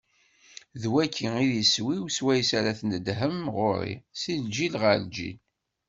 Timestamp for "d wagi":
0.81-1.27